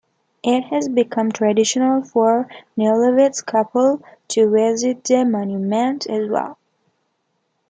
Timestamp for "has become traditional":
0.71-2.01